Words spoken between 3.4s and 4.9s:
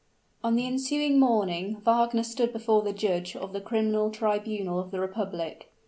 the Criminal Tribunal of